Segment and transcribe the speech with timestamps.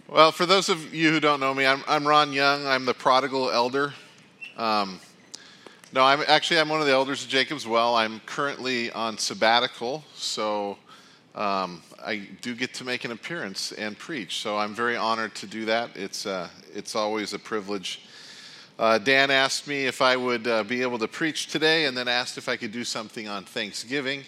[0.07, 2.65] Well, for those of you who don't know me, I'm, I'm Ron Young.
[2.65, 3.93] I'm the prodigal elder.
[4.55, 5.01] Um,
[5.93, 7.95] no, I'm actually I'm one of the elders of Jacob's Well.
[7.95, 10.77] I'm currently on sabbatical, so
[11.35, 14.37] um, I do get to make an appearance and preach.
[14.37, 15.89] So I'm very honored to do that.
[15.95, 18.03] It's uh, it's always a privilege.
[18.79, 22.07] Uh, Dan asked me if I would uh, be able to preach today, and then
[22.07, 24.23] asked if I could do something on Thanksgiving.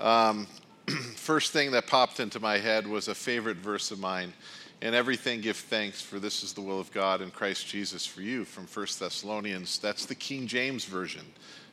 [0.00, 0.48] Um,
[1.14, 4.32] first thing that popped into my head was a favorite verse of mine
[4.80, 8.22] in everything, give thanks, for this is the will of God in Christ Jesus for
[8.22, 9.78] you, from 1 Thessalonians.
[9.78, 11.24] That's the King James Version,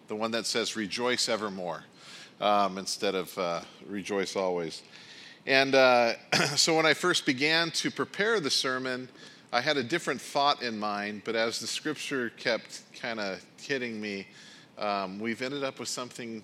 [0.08, 1.84] the one that says, rejoice evermore,
[2.42, 4.82] um, instead of uh, rejoice always.
[5.46, 6.14] And uh,
[6.56, 9.08] so when I first began to prepare the sermon,
[9.54, 14.02] I had a different thought in mind, but as the scripture kept kind of hitting
[14.02, 14.26] me,
[14.80, 16.44] um, we've ended up with something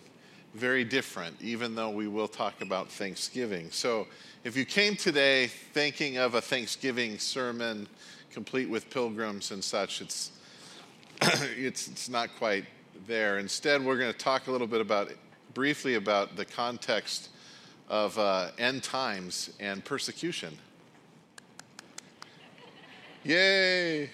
[0.53, 3.69] very different, even though we will talk about Thanksgiving.
[3.71, 4.07] So,
[4.43, 7.87] if you came today thinking of a Thanksgiving sermon
[8.31, 10.31] complete with pilgrims and such, it's,
[11.21, 12.65] it's, it's not quite
[13.07, 13.37] there.
[13.37, 15.11] Instead, we're going to talk a little bit about,
[15.53, 17.29] briefly about the context
[17.87, 20.57] of uh, end times and persecution.
[23.23, 24.09] Yay!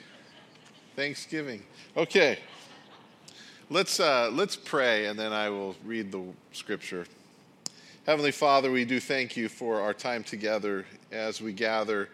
[0.95, 1.63] Thanksgiving.
[1.95, 2.39] Okay.
[3.69, 7.05] Let's, uh, let's pray and then I will read the scripture.
[8.05, 12.07] Heavenly Father, we do thank you for our time together as we gather,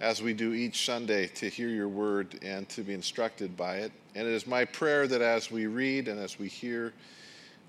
[0.00, 3.92] as we do each Sunday, to hear your word and to be instructed by it.
[4.14, 6.94] And it is my prayer that as we read and as we hear,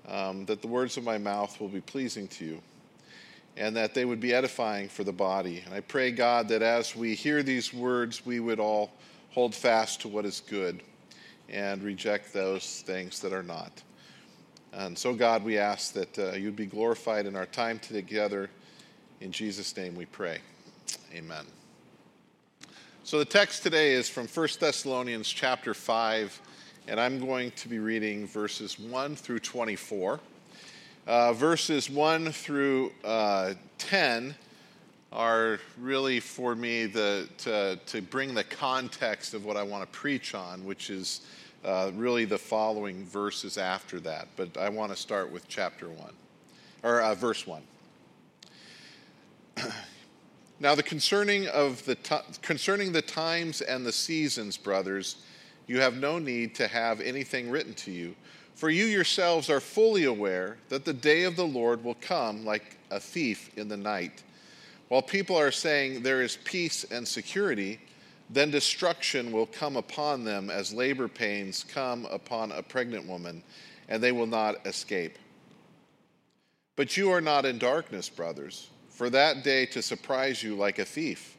[0.08, 2.62] um, that the words of my mouth will be pleasing to you
[3.58, 5.62] and that they would be edifying for the body.
[5.66, 8.92] And I pray, God, that as we hear these words, we would all
[9.32, 10.80] hold fast to what is good
[11.48, 13.82] and reject those things that are not.
[14.72, 18.50] And so, God, we ask that uh, you'd be glorified in our time together.
[19.20, 20.38] In Jesus' name we pray.
[21.14, 21.46] Amen.
[23.04, 26.40] So the text today is from 1 Thessalonians chapter 5,
[26.88, 30.20] and I'm going to be reading verses 1 through 24.
[31.06, 34.34] Uh, verses 1 through uh, 10
[35.16, 39.98] are really for me the, to, to bring the context of what I want to
[39.98, 41.22] preach on, which is
[41.64, 44.28] uh, really the following verses after that.
[44.36, 46.12] But I want to start with chapter 1,
[46.82, 47.62] or uh, verse 1.
[50.60, 55.16] now, the concerning, of the t- concerning the times and the seasons, brothers,
[55.66, 58.14] you have no need to have anything written to you.
[58.54, 62.76] For you yourselves are fully aware that the day of the Lord will come like
[62.90, 64.22] a thief in the night.
[64.88, 67.80] While people are saying there is peace and security,
[68.30, 73.42] then destruction will come upon them as labor pains come upon a pregnant woman,
[73.88, 75.18] and they will not escape.
[76.76, 80.84] But you are not in darkness, brothers, for that day to surprise you like a
[80.84, 81.36] thief.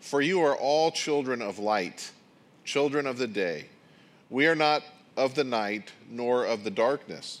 [0.00, 2.10] For you are all children of light,
[2.64, 3.66] children of the day.
[4.30, 4.82] We are not
[5.16, 7.40] of the night, nor of the darkness.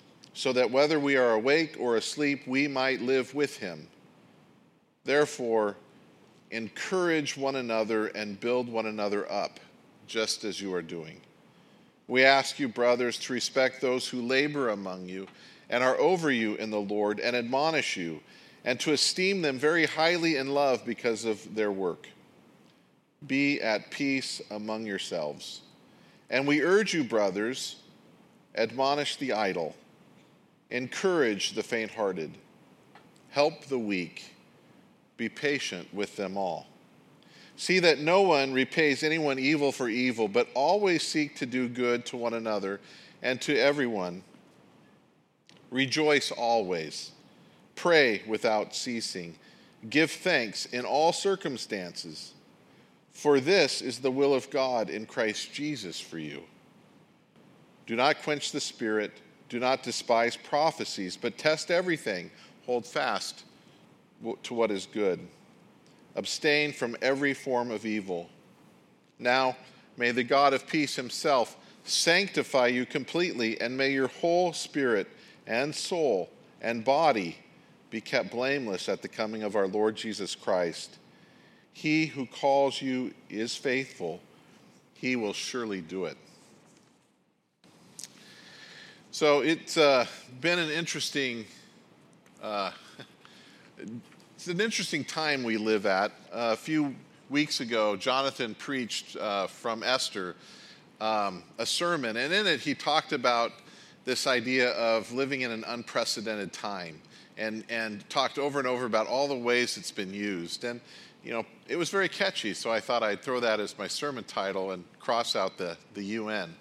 [0.33, 3.87] so that whether we are awake or asleep, we might live with him.
[5.03, 5.75] Therefore,
[6.51, 9.59] encourage one another and build one another up,
[10.07, 11.19] just as you are doing.
[12.07, 15.27] We ask you, brothers, to respect those who labor among you
[15.69, 18.19] and are over you in the Lord and admonish you,
[18.65, 22.09] and to esteem them very highly in love because of their work.
[23.25, 25.61] Be at peace among yourselves.
[26.29, 27.77] And we urge you, brothers,
[28.55, 29.75] admonish the idle,
[30.71, 32.31] encourage the faint hearted,
[33.29, 34.33] help the weak
[35.17, 36.67] be patient with them all.
[37.55, 42.05] See that no one repays anyone evil for evil, but always seek to do good
[42.07, 42.79] to one another
[43.21, 44.23] and to everyone.
[45.69, 47.11] Rejoice always.
[47.75, 49.35] Pray without ceasing.
[49.89, 52.33] Give thanks in all circumstances,
[53.11, 56.43] for this is the will of God in Christ Jesus for you.
[57.85, 59.11] Do not quench the spirit,
[59.51, 62.31] do not despise prophecies, but test everything.
[62.65, 63.43] Hold fast
[64.43, 65.19] to what is good.
[66.15, 68.29] Abstain from every form of evil.
[69.19, 69.57] Now,
[69.97, 75.09] may the God of peace himself sanctify you completely, and may your whole spirit
[75.45, 76.29] and soul
[76.61, 77.35] and body
[77.89, 80.97] be kept blameless at the coming of our Lord Jesus Christ.
[81.73, 84.21] He who calls you is faithful,
[84.93, 86.15] he will surely do it.
[89.21, 90.07] So it's uh,
[90.41, 91.45] been an interesting
[92.41, 92.71] uh,
[94.35, 96.09] it's an interesting time we live at.
[96.33, 96.95] Uh, a few
[97.29, 100.35] weeks ago, Jonathan preached uh, from Esther
[100.99, 103.51] um, a sermon, and in it he talked about
[104.05, 106.99] this idea of living in an unprecedented time
[107.37, 110.63] and, and talked over and over about all the ways it's been used.
[110.63, 110.81] And,
[111.23, 114.23] you know, it was very catchy, so I thought I'd throw that as my sermon
[114.23, 116.55] title and cross out the, the UN.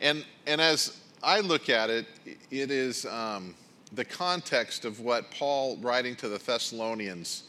[0.00, 2.06] And, and as I look at it,
[2.50, 3.04] it is.
[3.06, 3.54] Um,
[3.92, 7.44] the context of what Paul, writing to the Thessalonians,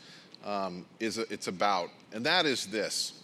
[0.45, 3.23] um, is it's about, and that is this: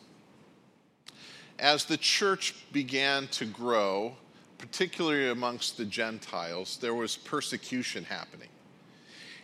[1.57, 4.15] as the church began to grow,
[4.57, 8.49] particularly amongst the Gentiles, there was persecution happening.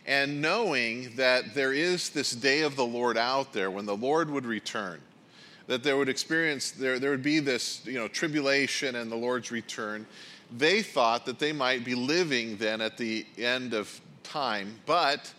[0.04, 4.30] And knowing that there is this day of the Lord out there when the Lord
[4.30, 5.00] would return,
[5.68, 9.50] that there would experience there, there would be this you know tribulation and the Lord's
[9.50, 10.06] return
[10.56, 15.32] they thought that they might be living then at the end of time, but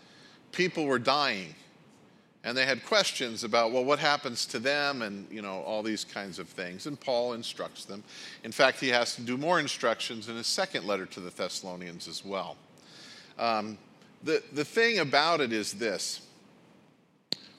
[0.51, 1.53] people were dying.
[2.45, 6.03] And they had questions about, well, what happens to them and, you know, all these
[6.03, 6.87] kinds of things.
[6.87, 8.03] And Paul instructs them.
[8.43, 12.07] In fact, he has to do more instructions in his second letter to the Thessalonians
[12.09, 12.57] as well.
[13.39, 13.77] Um,
[14.23, 16.21] the, the thing about it is this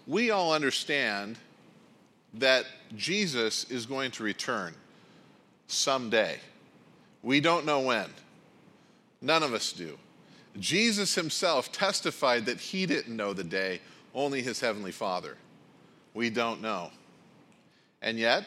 [0.07, 1.39] we all understand
[2.35, 4.75] that Jesus is going to return
[5.67, 6.39] someday.
[7.25, 8.07] We don't know when.
[9.21, 9.99] None of us do.
[10.61, 13.81] Jesus himself testified that he didn't know the day,
[14.15, 15.37] only his heavenly Father.
[16.13, 16.91] We don't know.
[18.03, 18.45] And yet,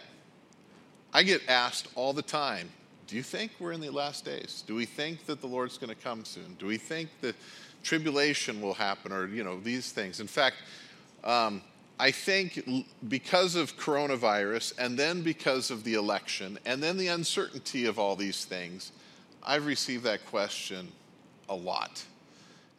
[1.12, 2.70] I get asked all the time
[3.08, 4.66] do you think we're in the last days?
[4.68, 6.58] Do we think that the Lord's going to come soon?
[6.60, 7.36] Do we think that
[7.82, 10.20] tribulation will happen or, you know, these things?
[10.20, 10.58] In fact,
[11.24, 11.62] um,
[12.00, 12.64] I think
[13.08, 18.16] because of coronavirus and then because of the election and then the uncertainty of all
[18.16, 18.92] these things,
[19.44, 20.90] I've received that question
[21.50, 22.04] a lot.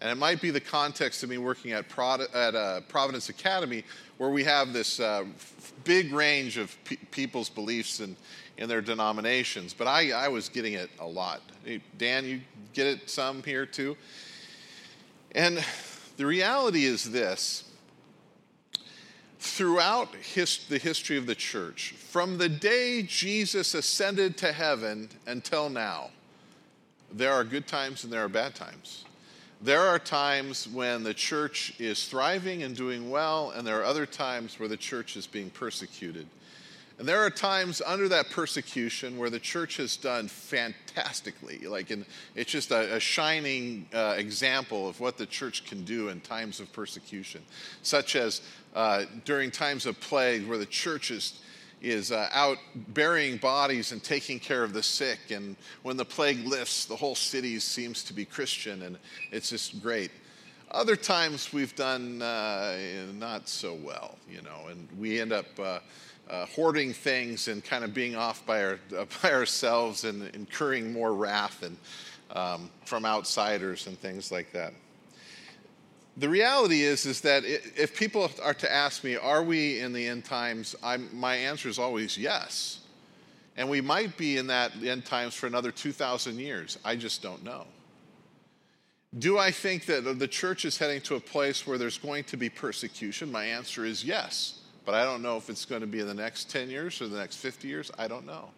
[0.01, 3.83] And it might be the context of me working at, at uh, Providence Academy,
[4.19, 5.25] where we have this uh,
[5.83, 8.15] big range of pe- people's beliefs and
[8.59, 9.73] in their denominations.
[9.73, 11.41] But I, I was getting it a lot.
[11.65, 12.41] Hey, Dan, you
[12.75, 13.97] get it some here too?
[15.33, 15.65] And
[16.17, 17.65] the reality is this
[19.59, 25.69] throughout his, the history of the church, from the day Jesus ascended to heaven until
[25.69, 26.11] now,
[27.13, 29.05] there are good times and there are bad times.
[29.61, 34.07] There are times when the church is thriving and doing well, and there are other
[34.07, 36.29] times where the church is being persecuted.
[36.99, 41.59] And there are times under that persecution where the church has done fantastically.
[41.59, 46.09] Like, in, it's just a, a shining uh, example of what the church can do
[46.09, 47.43] in times of persecution,
[47.83, 48.43] such as
[48.75, 51.41] uh, during times of plague where the church is,
[51.81, 55.31] is uh, out burying bodies and taking care of the sick.
[55.31, 58.99] And when the plague lifts, the whole city seems to be Christian, and
[59.31, 60.11] it's just great.
[60.73, 62.77] Other times we've done uh,
[63.15, 65.79] not so well, you know, and we end up uh,
[66.29, 70.93] uh, hoarding things and kind of being off by, our, uh, by ourselves and incurring
[70.93, 71.77] more wrath and,
[72.37, 74.73] um, from outsiders and things like that.
[76.19, 80.05] The reality is, is that if people are to ask me, are we in the
[80.07, 80.75] end times?
[80.83, 82.81] I'm, my answer is always yes.
[83.57, 86.79] And we might be in that end times for another 2,000 years.
[86.85, 87.67] I just don't know.
[89.17, 92.37] Do I think that the church is heading to a place where there's going to
[92.37, 93.33] be persecution?
[93.33, 94.59] My answer is yes.
[94.89, 97.09] But I don't know if it's going to be in the next 10 years or
[97.09, 97.91] the next 50 years.
[97.99, 98.49] I don't know.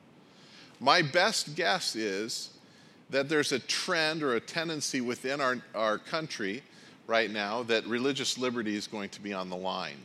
[0.78, 2.50] My best guess is
[3.10, 6.62] that there's a trend or a tendency within our, our country
[7.08, 9.96] right now that religious liberty is going to be on the line.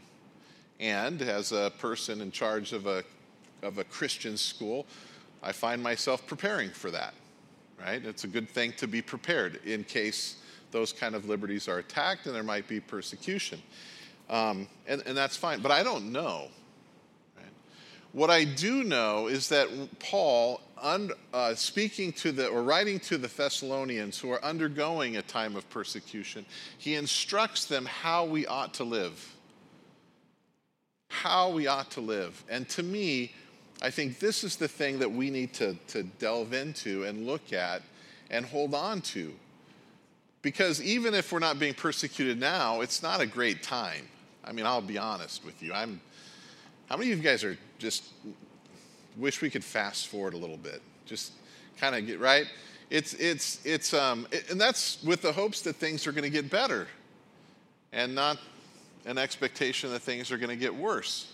[0.79, 3.03] And as a person in charge of a,
[3.62, 4.88] of a Christian school,
[5.44, 7.13] I find myself preparing for that,
[7.79, 8.03] right?
[8.03, 10.38] It's a good thing to be prepared in case
[10.72, 13.62] those kind of liberties are attacked and there might be persecution.
[14.29, 15.62] Um, and, and that's fine.
[15.62, 16.48] But I don't know.
[17.38, 17.46] Right?
[18.12, 23.17] What I do know is that Paul, un, uh, speaking to the, or writing to
[23.17, 26.46] the Thessalonians who are undergoing a time of persecution,
[26.77, 29.34] he instructs them how we ought to live.
[31.10, 32.44] How we ought to live.
[32.50, 33.34] And to me,
[33.82, 37.53] I think this is the thing that we need to, to delve into and look
[37.53, 37.82] at
[38.32, 39.34] and hold on to.
[40.41, 44.08] Because even if we're not being persecuted now, it's not a great time.
[44.46, 45.74] I mean, I'll be honest with you.
[45.74, 46.00] I'm,
[46.88, 48.04] how many of you guys are just
[49.18, 50.82] wish we could fast forward a little bit?
[51.06, 51.34] Just
[51.78, 52.46] kind of get right.
[52.90, 56.30] It's it's it's um, it, and that's with the hopes that things are going to
[56.30, 56.88] get better,
[57.92, 58.38] and not
[59.06, 61.34] an expectation that things are going to get worse.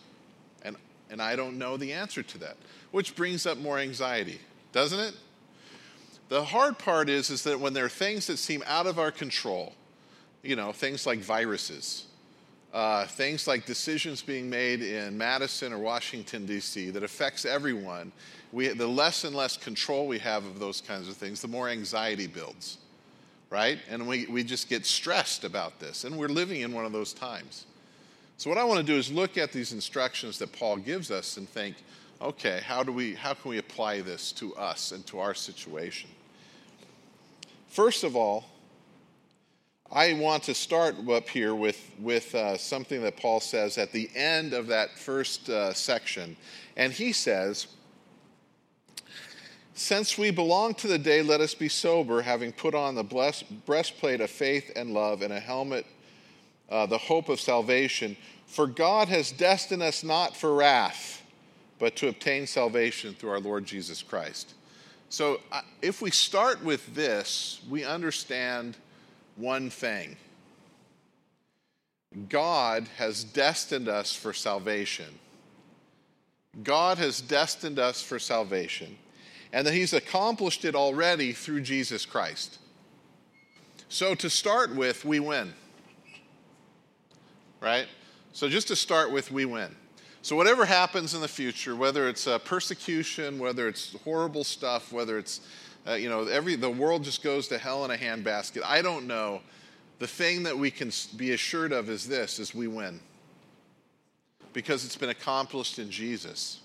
[0.64, 0.78] And
[1.10, 2.56] and I don't know the answer to that,
[2.92, 4.40] which brings up more anxiety,
[4.72, 5.14] doesn't it?
[6.30, 9.12] The hard part is, is that when there are things that seem out of our
[9.12, 9.74] control,
[10.44, 12.06] you know, things like viruses,
[12.74, 18.12] uh, things like decisions being made in Madison or Washington, D.C., that affects everyone,
[18.52, 21.70] we, the less and less control we have of those kinds of things, the more
[21.70, 22.78] anxiety builds,
[23.50, 23.80] right?
[23.90, 26.06] And we, we just get stressed about this.
[26.06, 27.66] And we're living in one of those times.
[28.38, 31.38] So, what I want to do is look at these instructions that Paul gives us
[31.38, 31.76] and think,
[32.22, 36.10] okay, how, do we, how can we apply this to us and to our situation?
[37.68, 38.46] First of all,
[39.94, 44.10] I want to start up here with, with uh, something that Paul says at the
[44.16, 46.38] end of that first uh, section.
[46.78, 47.68] And he says,
[49.74, 53.44] Since we belong to the day, let us be sober, having put on the bless,
[53.44, 55.86] breastplate of faith and love, and a helmet,
[56.70, 58.16] uh, the hope of salvation.
[58.46, 61.22] For God has destined us not for wrath,
[61.80, 64.54] but to obtain salvation through our Lord Jesus Christ.
[65.10, 68.78] So, uh, if we start with this, we understand
[69.36, 70.18] one thing
[72.30, 75.20] God has destined us for salvation.
[76.64, 78.98] God has destined us for salvation,
[79.54, 82.60] and that He's accomplished it already through Jesus Christ.
[83.88, 85.54] So, to start with, we win.
[87.62, 87.88] Right?
[88.34, 89.74] So, just to start with, we win.
[90.22, 95.18] So, whatever happens in the future, whether it's uh, persecution, whether it's horrible stuff, whether
[95.18, 95.40] it's,
[95.88, 99.08] uh, you know, every, the world just goes to hell in a handbasket, I don't
[99.08, 99.42] know.
[100.00, 103.00] The thing that we can be assured of is this, is we win.
[104.54, 106.60] Because it's been accomplished in Jesus.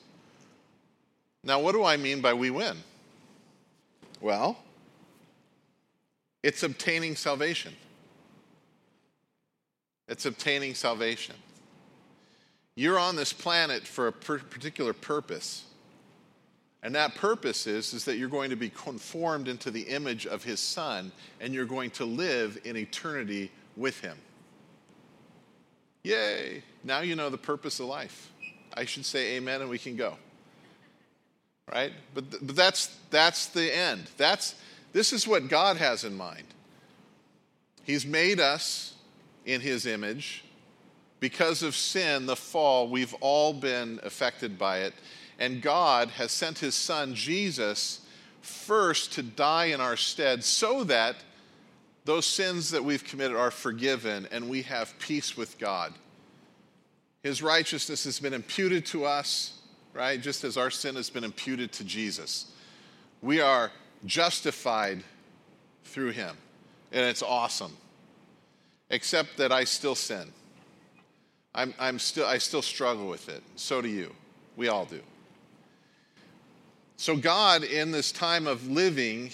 [1.44, 2.76] Now, what do I mean by we win?
[4.20, 4.58] Well,
[6.42, 7.74] it's obtaining salvation.
[10.08, 11.34] It's obtaining salvation.
[12.74, 15.64] You're on this planet for a particular purpose.
[16.86, 20.44] And that purpose is, is that you're going to be conformed into the image of
[20.44, 24.16] his son and you're going to live in eternity with him.
[26.04, 26.62] Yay!
[26.84, 28.30] Now you know the purpose of life.
[28.72, 30.14] I should say amen and we can go.
[31.72, 31.92] Right?
[32.14, 34.08] But, th- but that's, that's the end.
[34.16, 34.54] That's,
[34.92, 36.46] this is what God has in mind.
[37.82, 38.94] He's made us
[39.44, 40.44] in his image
[41.18, 44.94] because of sin, the fall, we've all been affected by it.
[45.38, 48.00] And God has sent his son, Jesus,
[48.40, 51.16] first to die in our stead so that
[52.04, 55.92] those sins that we've committed are forgiven and we have peace with God.
[57.22, 59.58] His righteousness has been imputed to us,
[59.92, 60.20] right?
[60.20, 62.52] Just as our sin has been imputed to Jesus.
[63.20, 63.72] We are
[64.04, 65.02] justified
[65.84, 66.36] through him,
[66.92, 67.76] and it's awesome.
[68.90, 70.32] Except that I still sin.
[71.52, 73.42] I'm, I'm still, I still struggle with it.
[73.56, 74.14] So do you.
[74.56, 75.00] We all do.
[76.96, 79.30] So, God, in this time of living,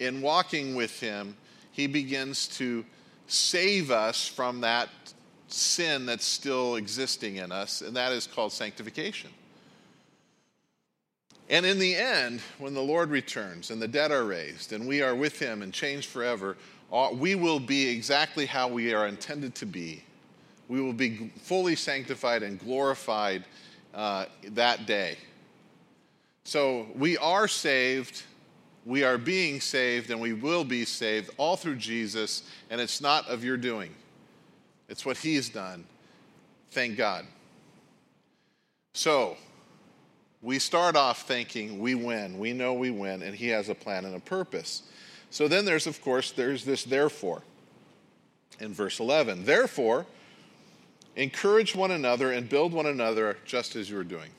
[0.00, 1.36] in walking with Him,
[1.72, 2.84] He begins to
[3.26, 4.88] save us from that
[5.48, 9.30] sin that's still existing in us, and that is called sanctification.
[11.48, 15.00] And in the end, when the Lord returns and the dead are raised and we
[15.00, 16.56] are with Him and changed forever,
[17.14, 20.02] we will be exactly how we are intended to be
[20.68, 23.44] we will be fully sanctified and glorified
[23.94, 25.16] uh, that day.
[26.48, 28.22] So we are saved,
[28.86, 33.28] we are being saved, and we will be saved all through Jesus, and it's not
[33.28, 33.94] of your doing.
[34.88, 35.84] It's what He's done.
[36.70, 37.26] Thank God.
[38.94, 39.36] So,
[40.40, 42.38] we start off thinking we win.
[42.38, 44.84] We know we win, and He has a plan and a purpose.
[45.28, 47.42] So then there's, of course, there's this therefore
[48.58, 49.44] in verse 11.
[49.44, 50.06] Therefore,
[51.18, 54.30] Encourage one another and build one another just as you're doing.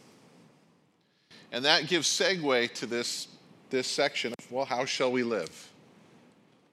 [1.51, 3.27] And that gives segue to this,
[3.69, 5.69] this section of, well, how shall we live?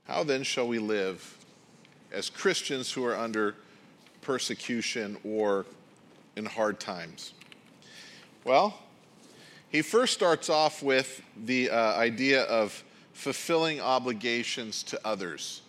[0.07, 1.37] How then shall we live
[2.13, 3.55] as Christians who are under
[4.21, 5.67] persecution or
[6.37, 7.33] in hard times?
[8.45, 8.79] Well,
[9.69, 15.63] he first starts off with the uh, idea of fulfilling obligations to others.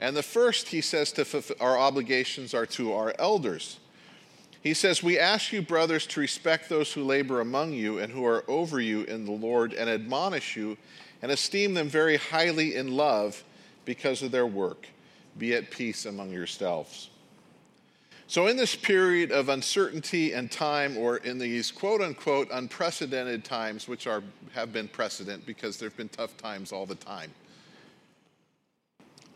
[0.00, 3.78] And the first, he says, to fulfill, our obligations are to our elders.
[4.64, 8.24] He says, We ask you, brothers, to respect those who labor among you and who
[8.24, 10.78] are over you in the Lord, and admonish you,
[11.20, 13.44] and esteem them very highly in love
[13.84, 14.88] because of their work.
[15.36, 17.10] Be at peace among yourselves.
[18.26, 23.86] So, in this period of uncertainty and time, or in these quote unquote unprecedented times,
[23.86, 24.22] which are,
[24.54, 27.30] have been precedent because there have been tough times all the time,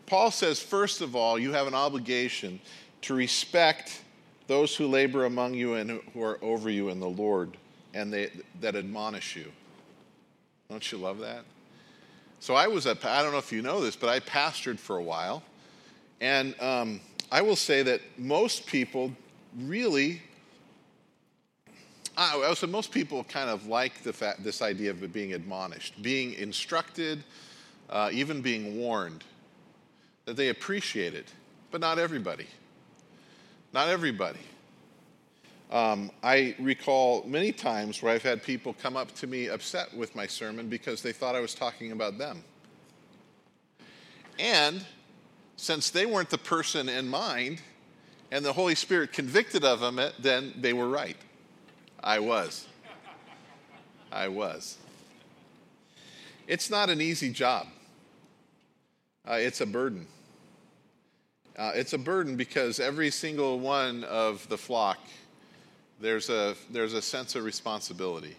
[0.07, 2.59] Paul says, first of all, you have an obligation
[3.01, 4.01] to respect
[4.49, 7.55] those who labor among you and who are over you in the Lord
[7.93, 9.45] and they, that admonish you.
[10.71, 11.45] Don't you love that?
[12.39, 14.97] So I was a, I don't know if you know this, but I pastored for
[14.97, 15.43] a while.
[16.19, 16.99] And um,
[17.31, 19.11] I will say that most people
[19.55, 20.19] really,
[22.17, 26.01] I would say most people kind of like the fact, this idea of being admonished,
[26.01, 27.23] being instructed,
[27.91, 29.23] uh, even being warned,
[30.25, 31.27] that they appreciate it,
[31.69, 32.47] but not everybody.
[33.71, 34.39] Not everybody.
[35.71, 40.15] Um, I recall many times where I've had people come up to me upset with
[40.15, 42.43] my sermon because they thought I was talking about them.
[44.39, 44.83] And
[45.57, 47.61] since they weren't the person in mind
[48.31, 51.17] and the Holy Spirit convicted of them, then they were right.
[52.01, 52.65] I was.
[54.11, 54.77] I was.
[56.47, 57.67] It's not an easy job,
[59.29, 60.07] uh, it's a burden.
[61.59, 64.97] Uh, it's a burden because every single one of the flock,
[65.99, 68.37] there's a, there's a sense of responsibility.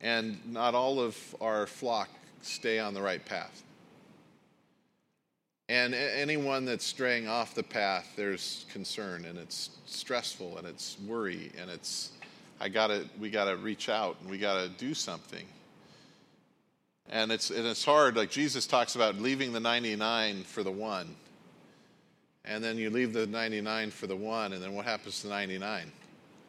[0.00, 2.08] And not all of our flock
[2.42, 3.62] stay on the right path.
[5.68, 11.52] And anyone that's straying off the path, there's concern and it's stressful and it's worry
[11.56, 12.10] and it's,
[12.60, 15.46] I gotta, we gotta reach out and we gotta do something.
[17.08, 21.14] And it's, and it's hard, like Jesus talks about leaving the 99 for the one
[22.44, 25.90] and then you leave the 99 for the one, and then what happens to 99?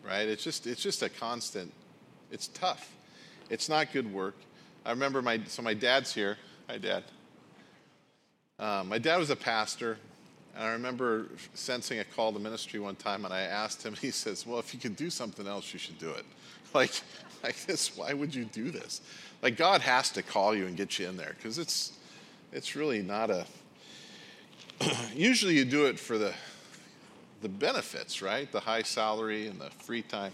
[0.05, 0.27] Right?
[0.27, 1.71] It's just, it's just a constant,
[2.31, 2.91] it's tough.
[3.49, 4.35] It's not good work.
[4.85, 6.37] I remember my, so my dad's here.
[6.67, 7.03] Hi, Dad.
[8.57, 9.97] Um, my dad was a pastor,
[10.55, 14.11] and I remember sensing a call to ministry one time, and I asked him, he
[14.11, 16.25] says, Well, if you can do something else, you should do it.
[16.73, 16.91] Like,
[17.41, 18.99] like this, why would you do this?
[19.41, 21.93] Like, God has to call you and get you in there, because it's,
[22.51, 23.45] it's really not a,
[25.15, 26.33] usually you do it for the,
[27.41, 28.51] the benefits, right?
[28.51, 30.33] The high salary and the free time.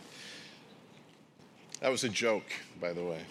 [1.81, 2.45] That was a joke,
[2.79, 3.21] by the way.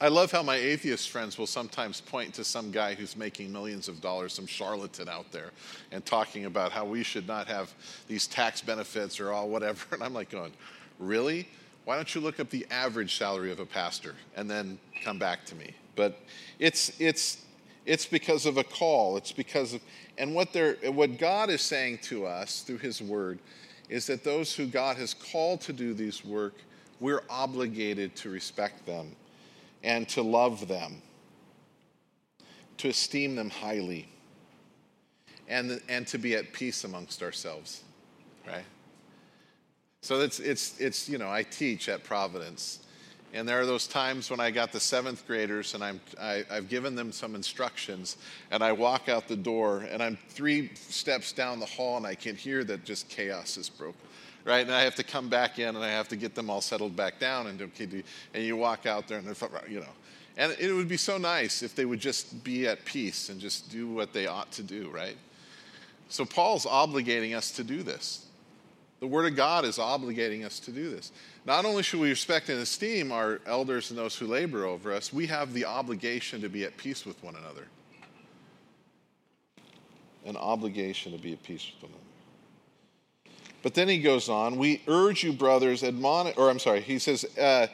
[0.00, 3.88] I love how my atheist friends will sometimes point to some guy who's making millions
[3.88, 5.50] of dollars, some charlatan out there,
[5.90, 7.74] and talking about how we should not have
[8.06, 9.84] these tax benefits or all whatever.
[9.92, 10.52] And I'm like, going,
[11.00, 11.48] really?
[11.84, 15.44] Why don't you look up the average salary of a pastor and then come back
[15.46, 15.74] to me?
[15.96, 16.20] But
[16.60, 17.44] it's, it's,
[17.88, 19.16] it's because of a call.
[19.16, 19.80] It's because of,
[20.18, 23.38] and what, they're, what God is saying to us through His Word
[23.88, 26.54] is that those who God has called to do these work,
[27.00, 29.16] we're obligated to respect them
[29.82, 31.00] and to love them,
[32.76, 34.06] to esteem them highly,
[35.48, 37.84] and, and to be at peace amongst ourselves,
[38.46, 38.66] right?
[40.02, 42.80] So it's, it's, it's, you know, I teach at Providence.
[43.34, 46.54] And there are those times when I got the seventh graders and I'm, I, i
[46.54, 48.16] have given them some instructions,
[48.50, 52.14] and I walk out the door and I'm three steps down the hall and I
[52.14, 54.00] can hear that just chaos is broken.
[54.44, 54.64] Right?
[54.64, 56.96] And I have to come back in and I have to get them all settled
[56.96, 57.48] back down.
[57.48, 59.26] And, and you walk out there and,
[59.68, 59.86] you know.
[60.38, 63.70] And it would be so nice if they would just be at peace and just
[63.70, 65.16] do what they ought to do, right?
[66.08, 68.27] So Paul's obligating us to do this.
[69.00, 71.12] The Word of God is obligating us to do this.
[71.44, 75.12] Not only should we respect and esteem our elders and those who labor over us,
[75.12, 77.66] we have the obligation to be at peace with one another.
[80.26, 82.04] An obligation to be at peace with one another.
[83.62, 87.24] But then he goes on, we urge you, brothers, admonish, or I'm sorry, he says,
[87.38, 87.66] uh,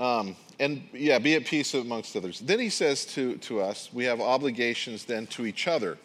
[0.00, 2.40] um, and yeah, be at peace amongst others.
[2.40, 5.98] Then he says to, to us, we have obligations then to each other.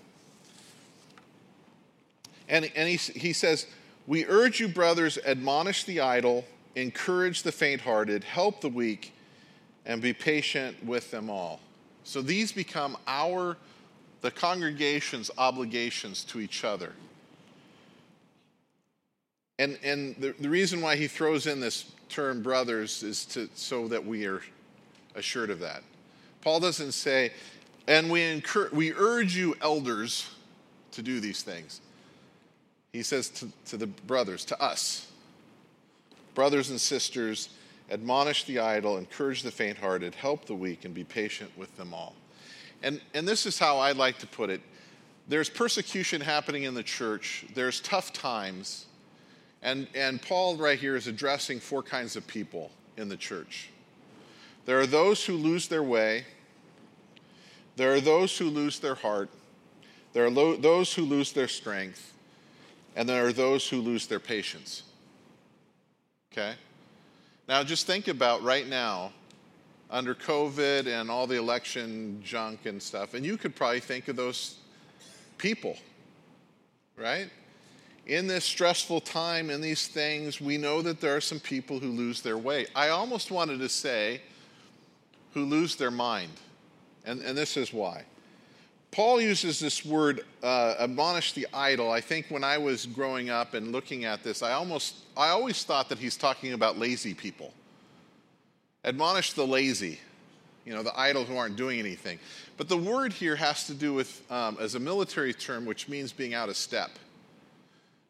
[2.50, 3.68] And, and he, he says,
[4.06, 9.14] we urge you, brothers, admonish the idle, encourage the faint hearted, help the weak,
[9.86, 11.60] and be patient with them all.
[12.04, 13.58] So these become our,
[14.22, 16.94] the congregation's obligations to each other.
[19.60, 23.88] And, and the, the reason why he throws in this term brothers is to, so
[23.88, 24.42] that we are
[25.16, 25.84] assured of that.
[26.42, 27.32] Paul doesn't say,
[27.88, 30.30] and we, encourage, we urge you, elders,
[30.92, 31.82] to do these things.
[32.94, 35.12] He says to, to the brothers, to us,
[36.36, 37.50] brothers and sisters,
[37.92, 41.94] admonish the idle, encourage the faint hearted, help the weak, and be patient with them
[41.94, 42.14] all.
[42.84, 44.62] And, and this is how I like to put it.
[45.28, 48.86] There's persecution happening in the church, there's tough times,
[49.64, 53.70] and, and Paul, right here, is addressing four kinds of people in the church.
[54.66, 56.26] There are those who lose their way,
[57.76, 59.30] there are those who lose their heart,
[60.12, 62.13] there are lo- those who lose their strength,
[62.96, 64.84] and there are those who lose their patience.
[66.32, 66.54] Okay?
[67.48, 69.12] Now, just think about right now,
[69.90, 74.16] under COVID and all the election junk and stuff, and you could probably think of
[74.16, 74.58] those
[75.38, 75.78] people,
[76.98, 77.30] right?
[78.08, 81.90] In this stressful time, in these things, we know that there are some people who
[81.90, 82.66] lose their way.
[82.76, 84.22] I almost wanted to say,
[85.34, 86.32] who lose their mind.
[87.06, 88.04] And, and this is why.
[88.94, 91.92] Paul uses this word, uh, admonish the idle.
[91.92, 95.64] I think when I was growing up and looking at this, I almost, I always
[95.64, 97.56] thought that he's talking about lazy people.
[98.86, 100.00] Admonish the lazy,
[100.64, 102.20] you know, the idle who aren't doing anything.
[102.56, 106.12] But the word here has to do with, um, as a military term, which means
[106.12, 106.92] being out of step.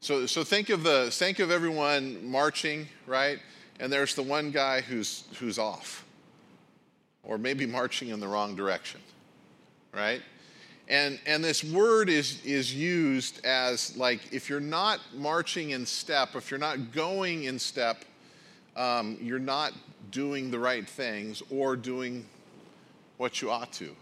[0.01, 3.39] So, so think of the think of everyone marching, right?
[3.79, 6.03] And there's the one guy who's who's off,
[7.23, 8.99] or maybe marching in the wrong direction,
[9.93, 10.21] right?
[10.89, 16.35] And, and this word is, is used as like if you're not marching in step,
[16.35, 18.03] if you're not going in step,
[18.75, 19.71] um, you're not
[20.11, 22.25] doing the right things or doing
[23.17, 23.95] what you ought to.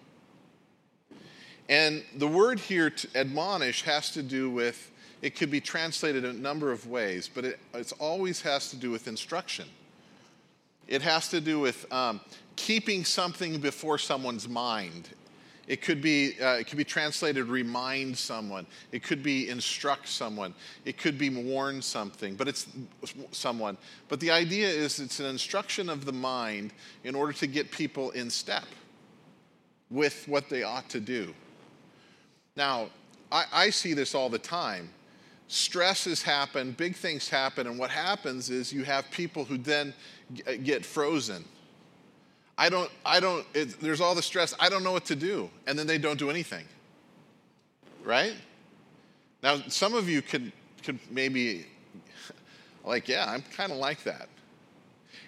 [1.69, 4.91] And the word here, to admonish, has to do with,
[5.21, 7.59] it could be translated a number of ways, but it
[7.99, 9.67] always has to do with instruction.
[10.87, 12.19] It has to do with um,
[12.55, 15.09] keeping something before someone's mind
[15.67, 18.65] it could be, uh, it could be translated remind someone.
[18.91, 20.53] It could be instruct someone.
[20.85, 22.67] It could be warn something, but it's
[23.31, 23.77] someone.
[24.09, 28.11] But the idea is it's an instruction of the mind in order to get people
[28.11, 28.65] in step
[29.89, 31.33] with what they ought to do.
[32.55, 32.89] Now,
[33.31, 34.89] I, I see this all the time.
[35.47, 39.93] Stresses happen, big things happen, and what happens is you have people who then
[40.63, 41.43] get frozen
[42.61, 44.53] I don't, I don't, it, there's all the stress.
[44.59, 45.49] I don't know what to do.
[45.65, 46.63] And then they don't do anything.
[48.03, 48.35] Right?
[49.41, 50.51] Now, some of you could,
[50.83, 51.65] could maybe,
[52.85, 54.29] like, yeah, I'm kind of like that.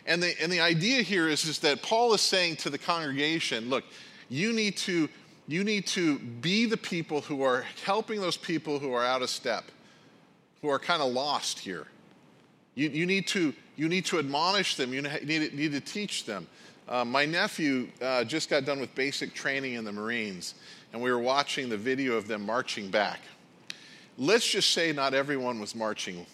[0.06, 3.68] And the, and the idea here is, is that Paul is saying to the congregation,
[3.68, 3.84] look,
[4.30, 5.10] you need to,
[5.48, 9.32] you need to be the people who are helping those people who are out of
[9.32, 9.64] step,
[10.62, 11.88] who are kind of lost here.
[12.76, 16.48] You, you, need to, you need to admonish them, you need, need to teach them.
[16.88, 20.56] Uh, my nephew uh, just got done with basic training in the Marines,
[20.92, 23.22] and we were watching the video of them marching back.
[24.18, 26.26] Let's just say not everyone was marching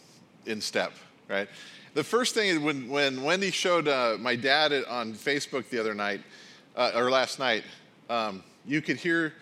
[0.45, 0.91] in step,
[1.27, 1.47] right?
[1.93, 6.21] The first thing, when, when Wendy showed uh, my dad on Facebook the other night,
[6.75, 7.63] uh, or last night,
[8.09, 9.33] um, you could hear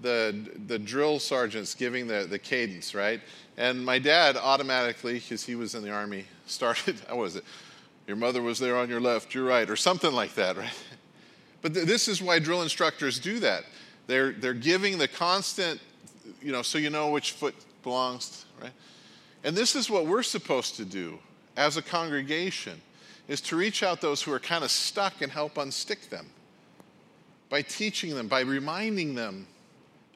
[0.00, 3.20] the, the drill sergeants giving the, the cadence, right?
[3.56, 7.44] And my dad automatically, because he was in the Army, started, how was it?
[8.06, 10.70] Your mother was there on your left, your right, or something like that, right?
[11.62, 13.62] But th- this is why drill instructors do that.
[14.08, 15.80] They're, they're giving the constant,
[16.42, 18.72] you know, so you know which foot belongs, right?
[19.44, 21.20] And this is what we're supposed to do
[21.56, 22.80] as a congregation,
[23.28, 26.26] is to reach out those who are kind of stuck and help unstick them
[27.48, 29.46] by teaching them, by reminding them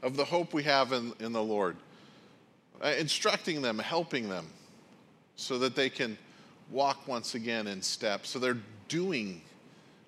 [0.02, 1.76] of the hope we have in, in the Lord,
[2.82, 4.46] uh, instructing them, helping them
[5.36, 6.18] so that they can
[6.70, 8.26] walk once again in step.
[8.26, 9.42] So they're doing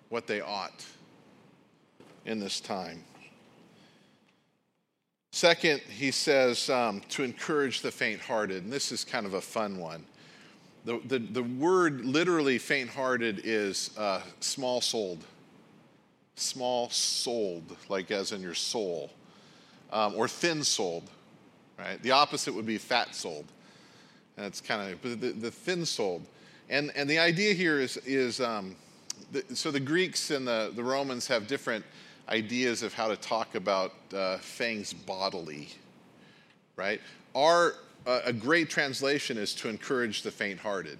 [0.09, 0.85] what they ought
[2.25, 3.03] in this time.
[5.33, 9.41] Second, he says um, to encourage the faint hearted, and this is kind of a
[9.41, 10.05] fun one.
[10.85, 15.23] The, the, the word literally faint hearted is uh, small souled.
[16.37, 19.11] Small souled, like as in your soul,
[19.93, 21.09] um, or thin souled,
[21.79, 22.03] right?
[22.03, 23.47] The opposite would be fat souled.
[24.37, 26.25] And it's kind of, the, the thin souled.
[26.71, 28.77] And, and the idea here is, is um,
[29.33, 31.85] the, so the Greeks and the, the Romans have different
[32.29, 35.69] ideas of how to talk about uh, things bodily,
[36.77, 37.01] right?
[37.35, 37.75] Our,
[38.07, 40.99] uh, a great translation is to encourage the faint hearted.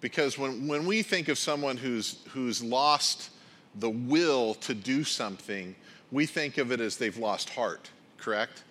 [0.00, 3.30] Because when, when we think of someone who's, who's lost
[3.76, 5.74] the will to do something,
[6.12, 8.64] we think of it as they've lost heart, correct?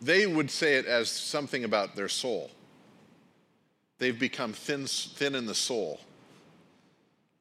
[0.00, 2.50] They would say it as something about their soul.
[3.98, 6.00] They've become thin, thin in the soul.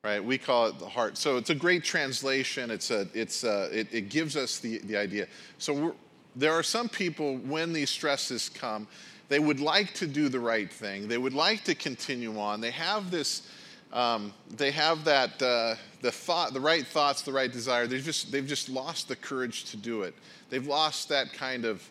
[0.04, 0.24] Right?
[0.24, 1.18] We call it the heart.
[1.18, 2.70] So it's a great translation.
[2.70, 5.28] It's a, it's a, it, it gives us the, the idea.
[5.58, 5.96] So
[6.36, 8.88] there are some people, when these stresses come,
[9.30, 11.08] they would like to do the right thing.
[11.08, 12.62] They would like to continue on.
[12.62, 13.50] They have this,
[13.92, 17.88] um, they have that, uh, the thought, the right thoughts, the right desire.
[17.88, 20.14] They've just, they've just lost the courage to do it.
[20.52, 21.90] They've lost that kind of,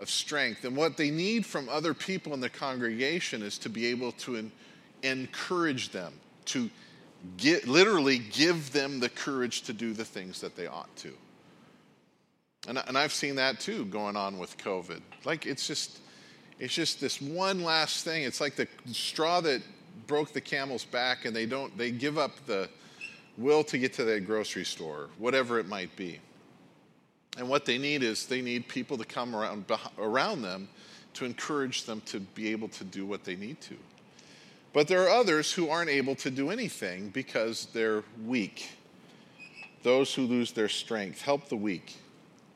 [0.00, 0.64] of strength.
[0.64, 4.36] And what they need from other people in the congregation is to be able to
[4.36, 4.52] en-
[5.02, 6.12] encourage them,
[6.46, 6.70] to
[7.36, 11.12] get, literally give them the courage to do the things that they ought to.
[12.68, 15.00] And, and I've seen that too going on with COVID.
[15.24, 16.00] Like it's just,
[16.58, 18.24] it's just this one last thing.
[18.24, 19.62] It's like the straw that
[20.06, 22.68] broke the camel's back, and they don't, they give up the
[23.36, 26.18] will to get to the grocery store, whatever it might be.
[27.36, 29.64] And what they need is they need people to come around,
[29.98, 30.68] around them
[31.14, 33.74] to encourage them to be able to do what they need to.
[34.72, 38.70] But there are others who aren't able to do anything because they're weak.
[39.82, 41.22] Those who lose their strength.
[41.22, 41.96] Help the weak.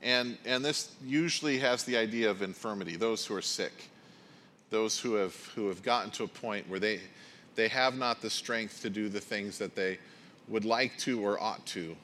[0.03, 3.73] And, and this usually has the idea of infirmity, those who are sick,
[4.71, 7.01] those who have, who have gotten to a point where they,
[7.55, 9.99] they have not the strength to do the things that they
[10.49, 11.97] would like to or ought to.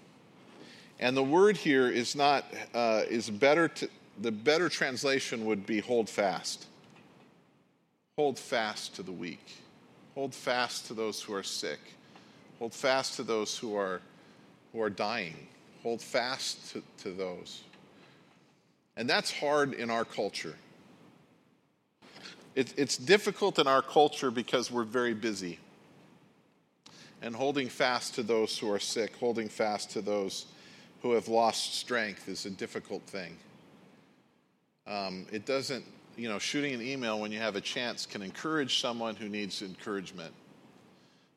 [1.01, 3.89] And the word here is not, uh, is better to,
[4.21, 6.67] the better translation would be hold fast.
[8.17, 9.57] Hold fast to the weak.
[10.15, 11.79] Hold fast to those who are sick.
[12.59, 14.01] Hold fast to those who are,
[14.73, 15.37] who are dying.
[15.85, 17.63] Hold fast to, to those.
[18.97, 20.57] And that's hard in our culture.
[22.57, 25.61] It, it's difficult in our culture because we're very busy.
[27.23, 30.47] And holding fast to those who are sick, holding fast to those
[31.03, 33.37] who have lost strength is a difficult thing.
[34.87, 35.85] Um, it doesn't,
[36.17, 39.63] you know, shooting an email when you have a chance can encourage someone who needs
[39.63, 40.33] encouragement.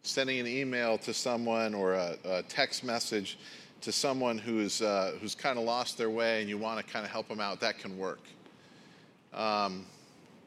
[0.04, 3.38] Sending an email to someone or a, a text message
[3.82, 7.06] to someone who's, uh, who's kind of lost their way and you want to kind
[7.06, 8.22] of help them out, that can work.
[9.34, 9.86] Um,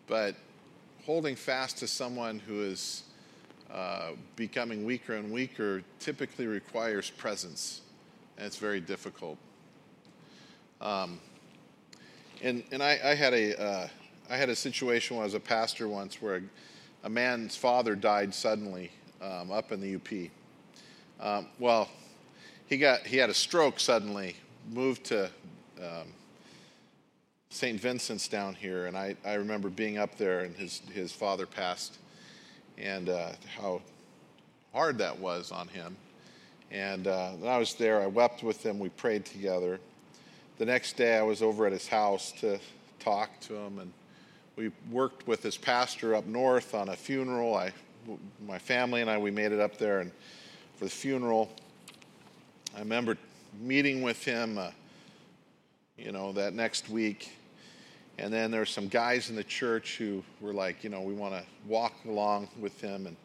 [0.06, 0.34] but
[1.04, 3.04] holding fast to someone who is
[3.72, 7.82] uh, becoming weaker and weaker typically requires presence,
[8.36, 9.38] and it's very difficult.
[10.80, 11.20] Um,
[12.42, 13.88] and and I, I had a uh,
[14.28, 16.42] I had a situation when I was a pastor once where a,
[17.04, 18.90] a man's father died suddenly
[19.22, 20.30] um, up in the UP.
[21.20, 21.88] Um, well,
[22.66, 24.36] he got he had a stroke suddenly,
[24.70, 25.30] moved to
[25.80, 26.08] um,
[27.50, 27.80] St.
[27.80, 31.98] Vincent's down here, and I, I remember being up there and his his father passed,
[32.76, 33.80] and uh, how
[34.72, 35.96] hard that was on him.
[36.74, 38.02] And uh, I was there.
[38.02, 38.80] I wept with him.
[38.80, 39.78] We prayed together.
[40.58, 42.58] The next day, I was over at his house to
[42.98, 43.92] talk to him, and
[44.56, 47.54] we worked with his pastor up north on a funeral.
[47.54, 47.72] I,
[48.44, 50.10] my family and I, we made it up there and
[50.74, 51.48] for the funeral.
[52.74, 53.16] I remember
[53.60, 54.72] meeting with him, uh,
[55.96, 57.36] you know, that next week.
[58.18, 61.14] And then there were some guys in the church who were like, you know, we
[61.14, 63.06] want to walk along with him.
[63.06, 63.16] And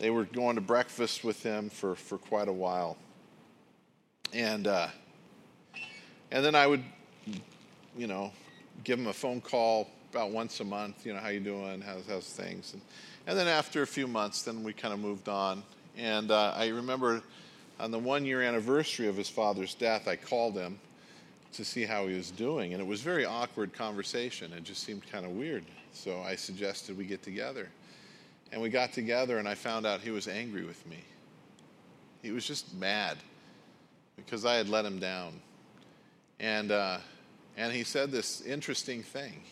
[0.00, 2.96] they were going to breakfast with him for, for quite a while.
[4.32, 4.88] And, uh,
[6.30, 6.82] and then I would,
[7.96, 8.32] you know,
[8.82, 12.06] give him a phone call about once a month, you know, how you doing, how's,
[12.08, 12.72] how's things.
[12.72, 12.82] And,
[13.26, 15.62] and then after a few months, then we kind of moved on.
[15.98, 17.22] And uh, I remember
[17.78, 20.78] on the one year anniversary of his father's death, I called him
[21.52, 22.72] to see how he was doing.
[22.72, 24.52] And it was very awkward conversation.
[24.54, 25.64] It just seemed kind of weird.
[25.92, 27.68] So I suggested we get together.
[28.52, 30.98] And we got together, and I found out he was angry with me.
[32.22, 33.16] He was just mad
[34.16, 35.40] because I had let him down.
[36.40, 36.98] And, uh,
[37.56, 39.42] and he said this interesting thing.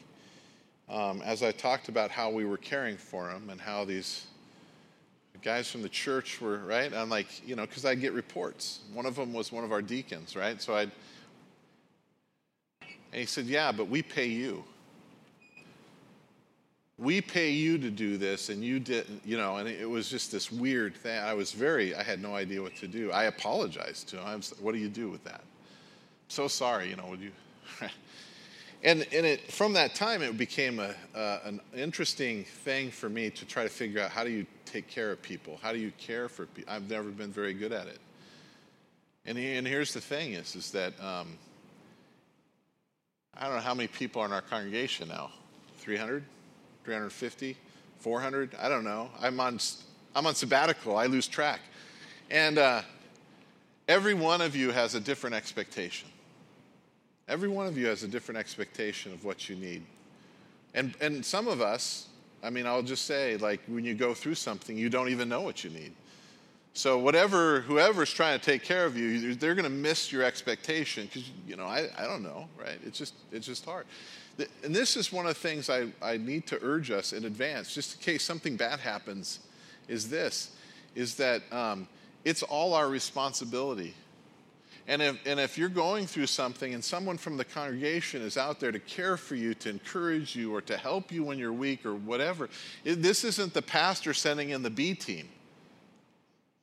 [0.88, 4.26] Um, as I talked about how we were caring for him and how these
[5.42, 9.06] guys from the church were right i'm like you know because i get reports one
[9.06, 10.90] of them was one of our deacons right so i'd
[12.82, 14.64] and he said yeah but we pay you
[16.98, 20.32] we pay you to do this and you didn't you know and it was just
[20.32, 24.08] this weird thing i was very i had no idea what to do i apologized
[24.08, 25.42] to him what do you do with that
[26.28, 27.30] so sorry you know would you
[28.82, 33.30] and, and it, from that time it became a, uh, an interesting thing for me
[33.30, 35.58] to try to figure out how do you take care of people?
[35.62, 36.72] How do you care for people?
[36.72, 37.98] I've never been very good at it.
[39.24, 41.36] And, and here's the thing is, is that um,
[43.36, 45.30] I don't know how many people are in our congregation now
[45.78, 46.22] 300,
[46.88, 47.54] 350,
[47.98, 48.54] 400?
[48.58, 49.10] I don't know.
[49.20, 49.58] I'm on,
[50.16, 50.96] I'm on sabbatical.
[50.96, 51.60] I lose track.
[52.30, 52.80] And uh,
[53.88, 56.08] every one of you has a different expectation.
[57.28, 59.82] Every one of you has a different expectation of what you need.
[60.72, 62.06] And, and some of us,
[62.42, 65.42] I mean, I'll just say, like, when you go through something, you don't even know
[65.42, 65.92] what you need.
[66.72, 71.04] So, whatever, whoever's trying to take care of you, they're going to miss your expectation
[71.04, 72.78] because, you know, I, I don't know, right?
[72.86, 73.84] It's just, it's just hard.
[74.62, 77.74] And this is one of the things I, I need to urge us in advance,
[77.74, 79.40] just in case something bad happens,
[79.88, 80.52] is this,
[80.94, 81.88] is that um,
[82.24, 83.94] it's all our responsibility.
[84.86, 88.58] And if, and if you're going through something and someone from the congregation is out
[88.58, 91.84] there to care for you, to encourage you, or to help you when you're weak,
[91.84, 92.48] or whatever,
[92.84, 95.28] it, this isn't the pastor sending in the B team.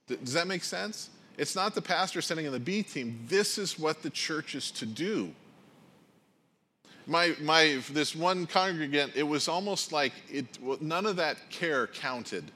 [0.07, 1.09] Does that make sense?
[1.38, 3.25] It's not the pastor sending in the B team.
[3.27, 5.31] This is what the church is to do.
[7.07, 10.45] My, my, this one congregant, it was almost like it,
[10.81, 12.51] none of that care counted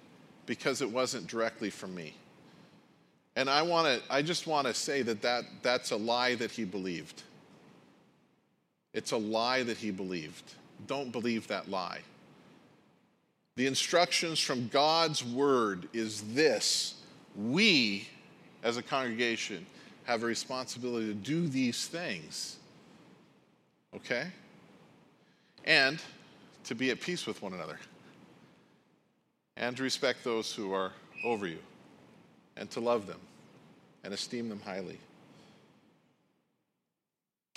[0.45, 2.15] because it wasn't directly from me.
[3.35, 6.65] And I, wanna, I just want to say that, that that's a lie that he
[6.65, 7.23] believed.
[8.93, 10.43] It's a lie that he believed.
[10.87, 11.99] Don't believe that lie.
[13.55, 16.95] The instructions from God's word is this
[17.35, 18.07] we,
[18.63, 19.65] as a congregation,
[20.05, 22.57] have a responsibility to do these things.
[23.95, 24.27] Okay?
[25.65, 25.99] And
[26.65, 27.79] to be at peace with one another.
[29.57, 30.91] And to respect those who are
[31.23, 31.59] over you.
[32.55, 33.19] And to love them
[34.03, 34.97] and esteem them highly.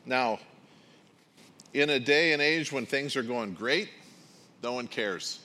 [0.04, 0.40] Now,
[1.74, 3.88] in a day and age when things are going great,
[4.62, 5.40] no one cares.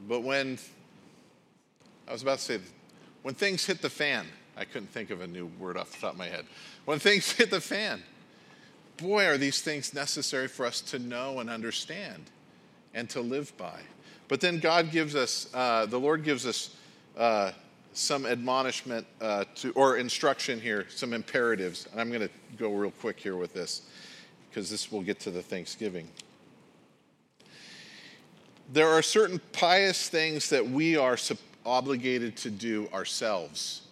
[0.00, 0.58] But when,
[2.08, 2.60] I was about to say,
[3.22, 4.26] when things hit the fan,
[4.56, 6.46] I couldn't think of a new word off the top of my head.
[6.84, 8.02] When things hit the fan,
[8.96, 12.30] boy, are these things necessary for us to know and understand
[12.94, 13.80] and to live by.
[14.28, 16.76] But then God gives us, uh, the Lord gives us
[17.16, 17.52] uh,
[17.92, 21.86] some admonishment uh, to, or instruction here, some imperatives.
[21.92, 23.82] And I'm going to go real quick here with this
[24.48, 26.08] because this will get to the Thanksgiving.
[28.72, 31.18] There are certain pious things that we are
[31.66, 33.82] obligated to do ourselves.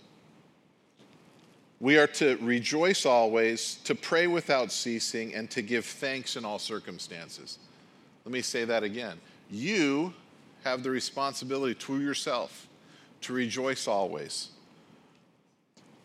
[1.83, 6.61] We are to rejoice always, to pray without ceasing, and to give thanks in all
[6.61, 7.59] circumstances.
[8.25, 9.19] Let me say that again.
[9.51, 10.15] You
[10.63, 12.69] have the responsibility to yourself
[13.23, 14.51] to rejoice always,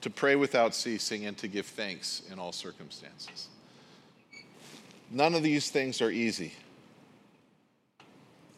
[0.02, 3.48] to pray without ceasing, and to give thanks in all circumstances.
[5.12, 6.54] None of these things are easy.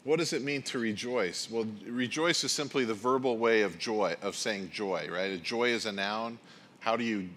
[0.06, 1.52] What does it mean to rejoice?
[1.52, 5.44] Well, rejoice is simply the verbal way of joy, of saying joy, right?
[5.44, 6.40] Joy is a noun.
[6.80, 7.30] How do you,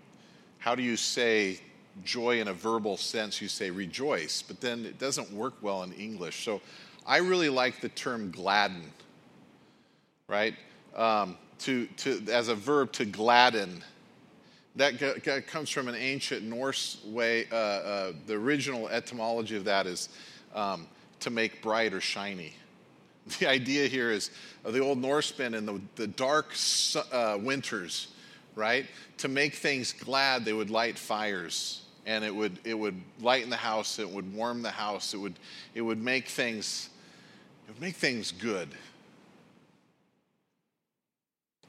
[0.59, 1.61] how do you say
[2.05, 3.41] joy in a verbal sense?
[3.41, 6.45] You say rejoice, but then it doesn't work well in English.
[6.45, 6.61] So
[7.07, 8.91] I really like the term gladden,
[10.29, 10.55] right?
[10.95, 13.85] um, to, to, as a verb to gladden.
[14.77, 17.47] That g- g- comes from an ancient Norse way.
[17.51, 20.09] Uh, uh, the original etymology of that is
[20.55, 20.87] um,
[21.21, 22.55] to make bright or shiny.
[23.39, 24.33] The idea here is
[24.67, 26.57] uh, the old Norsemen in the, the dark
[27.13, 28.09] uh, winters,
[28.55, 28.87] right?
[29.19, 33.57] To make things glad, they would light fires and it would, it would lighten the
[33.57, 35.39] house, it would warm the house, it would,
[35.75, 36.91] it would make things,
[37.67, 38.69] it would make things good.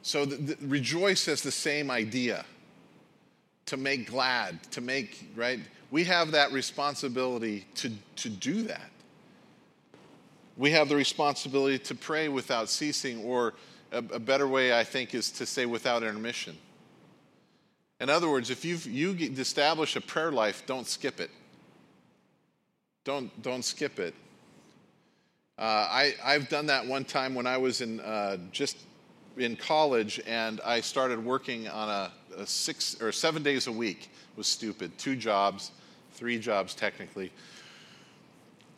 [0.01, 2.45] So the, the, rejoice has the same idea
[3.67, 5.59] to make glad, to make, right?
[5.91, 8.89] We have that responsibility to, to do that.
[10.57, 13.53] We have the responsibility to pray without ceasing, or
[13.91, 16.57] a, a better way, I think, is to say without intermission.
[18.03, 21.29] In other words, if you've, you establish a prayer life, don't skip it.
[23.05, 24.13] Don't, don't skip it.
[25.57, 28.75] Uh, I, I've done that one time when I was in uh, just
[29.37, 32.11] in college and I started working on a,
[32.41, 34.09] a, six or seven days a week.
[34.33, 34.97] It was stupid.
[34.97, 35.71] Two jobs,
[36.11, 37.31] three jobs technically.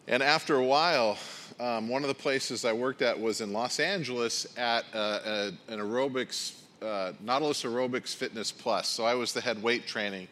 [0.08, 1.18] And after a while,
[1.60, 5.80] um, one of the places I worked at was in Los Angeles at a, an
[5.80, 8.88] aerobics, uh, Nautilus Aerobics Fitness Plus.
[8.88, 10.28] So I was the head weight training.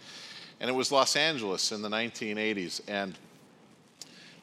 [0.59, 2.81] And it was Los Angeles in the 1980s.
[2.87, 3.17] And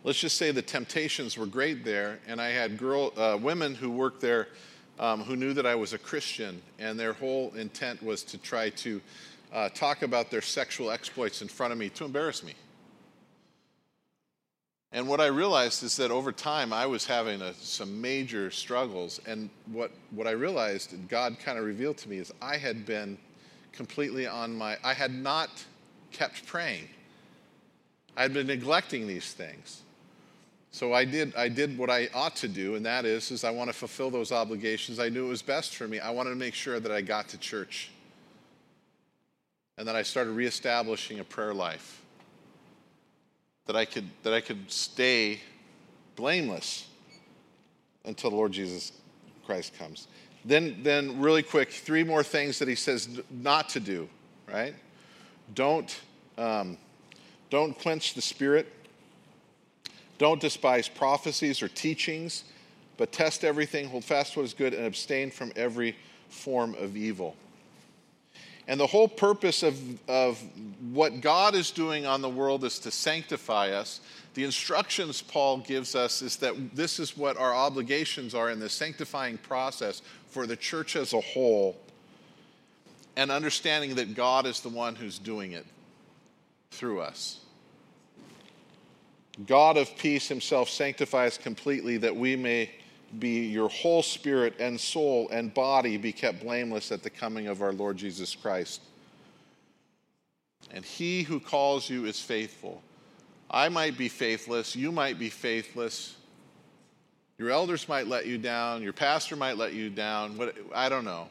[0.04, 2.18] let's just say the temptations were great there.
[2.26, 4.48] And I had girl, uh, women who worked there
[5.00, 8.68] um, who knew that I was a Christian, and their whole intent was to try
[8.70, 9.00] to
[9.52, 12.54] uh, talk about their sexual exploits in front of me to embarrass me.
[14.92, 19.20] And what I realized is that over time I was having a, some major struggles.
[19.24, 22.84] And what, what I realized, and God kind of revealed to me, is I had
[22.84, 23.16] been
[23.72, 25.48] completely on my, I had not
[26.10, 26.88] kept praying.
[28.16, 29.82] I had been neglecting these things.
[30.72, 33.50] So I did, I did what I ought to do, and that is, is I
[33.50, 35.00] want to fulfill those obligations.
[35.00, 35.98] I knew it was best for me.
[35.98, 37.90] I wanted to make sure that I got to church.
[39.78, 41.99] And that I started reestablishing a prayer life.
[43.66, 45.40] That I could, that I could stay
[46.16, 46.86] blameless
[48.04, 48.92] until the Lord Jesus
[49.46, 50.08] Christ comes.
[50.44, 54.08] Then, then really quick, three more things that he says not to do,
[54.50, 54.74] right?
[55.54, 56.00] Don't,
[56.38, 56.78] um,
[57.50, 58.66] don't quench the spirit
[60.20, 62.44] Don't despise prophecies or teachings,
[62.98, 65.96] but test everything, hold fast what is good, and abstain from every
[66.28, 67.36] form of evil.
[68.68, 69.76] And the whole purpose of,
[70.08, 70.40] of
[70.92, 74.00] what God is doing on the world is to sanctify us.
[74.34, 78.68] The instructions Paul gives us is that this is what our obligations are in the
[78.68, 81.76] sanctifying process for the church as a whole,
[83.16, 85.66] and understanding that God is the one who's doing it
[86.70, 87.40] through us.
[89.46, 92.70] God of peace himself sanctifies completely that we may
[93.18, 97.62] be your whole spirit and soul and body be kept blameless at the coming of
[97.62, 98.80] our Lord Jesus Christ.
[100.70, 102.82] And he who calls you is faithful.
[103.50, 106.16] I might be faithless, you might be faithless.
[107.38, 110.36] Your elders might let you down, your pastor might let you down.
[110.36, 111.28] What I don't know.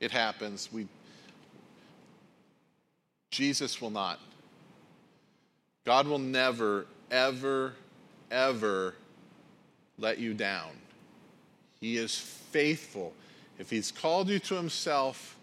[0.00, 0.68] It happens.
[0.72, 0.88] We
[3.30, 4.18] Jesus will not.
[5.86, 7.74] God will never ever
[8.30, 8.94] ever
[9.98, 10.79] let you down.
[11.80, 13.14] He is faithful.
[13.58, 15.36] If He's called you to Himself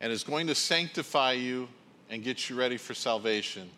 [0.00, 1.68] and is going to sanctify you
[2.10, 3.70] and get you ready for salvation,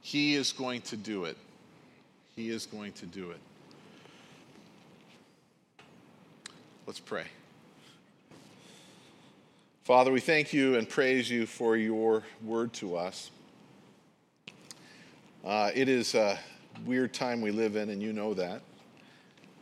[0.00, 1.36] He is going to do it.
[2.36, 3.40] He is going to do it.
[6.86, 7.24] Let's pray.
[9.84, 13.30] Father, we thank you and praise you for your word to us.
[15.44, 16.38] Uh, it is a
[16.84, 18.62] weird time we live in, and you know that.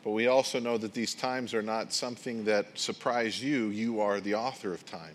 [0.08, 3.66] But we also know that these times are not something that surprise you.
[3.66, 5.14] You are the author of time.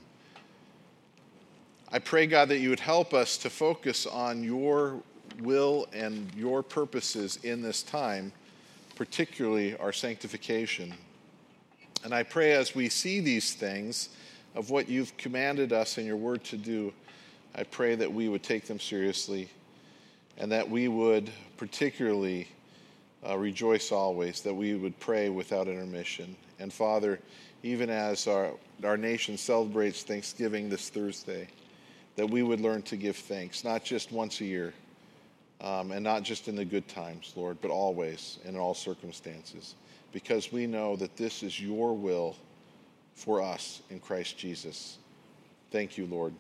[1.92, 5.02] I pray, God, that you would help us to focus on your
[5.42, 8.34] will and your purposes in this time,
[8.96, 10.94] particularly our sanctification.
[12.04, 14.10] And I pray as we see these things
[14.54, 16.94] of what you've commanded us in your word to do,
[17.56, 19.50] I pray that we would take them seriously
[20.38, 22.48] and that we would particularly
[23.28, 26.36] uh, rejoice always, that we would pray without intermission.
[26.60, 27.20] And Father,
[27.64, 28.52] even as our,
[28.84, 31.48] our nation celebrates Thanksgiving this Thursday,
[32.16, 34.74] that we would learn to give thanks, not just once a year,
[35.62, 39.76] um, and not just in the good times, Lord, but always and in all circumstances,
[40.12, 42.36] because we know that this is your will
[43.16, 44.98] for us in Christ Jesus.
[45.72, 46.34] Thank you, Lord.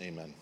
[0.00, 0.34] Amen.